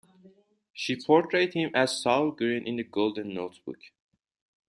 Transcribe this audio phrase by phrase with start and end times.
[0.73, 3.77] She portrayed him as "Saul Green" in "The Golden Notebook.